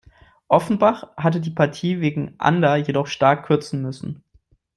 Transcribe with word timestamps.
Offenbach 0.47 1.15
hatte 1.15 1.39
die 1.39 1.51
Partie 1.51 1.99
wegen 2.01 2.33
Ander 2.39 2.75
jedoch 2.75 3.05
stark 3.05 3.45
kürzen 3.45 3.83
müssen. 3.83 4.23